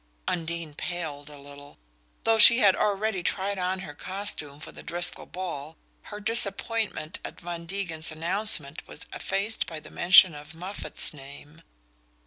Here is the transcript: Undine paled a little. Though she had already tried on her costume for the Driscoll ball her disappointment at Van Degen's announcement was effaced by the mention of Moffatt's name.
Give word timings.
Undine 0.27 0.73
paled 0.73 1.29
a 1.29 1.37
little. 1.37 1.77
Though 2.23 2.39
she 2.39 2.57
had 2.57 2.75
already 2.75 3.21
tried 3.21 3.59
on 3.59 3.81
her 3.81 3.93
costume 3.93 4.59
for 4.59 4.71
the 4.71 4.81
Driscoll 4.81 5.27
ball 5.27 5.77
her 6.09 6.19
disappointment 6.19 7.19
at 7.23 7.39
Van 7.41 7.67
Degen's 7.67 8.11
announcement 8.11 8.81
was 8.87 9.05
effaced 9.13 9.67
by 9.67 9.79
the 9.79 9.91
mention 9.91 10.33
of 10.33 10.55
Moffatt's 10.55 11.13
name. 11.13 11.61